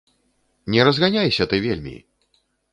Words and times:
Не 0.77 0.81
разганяйся 0.87 1.45
ты 1.53 1.61
вельмі! 1.69 1.95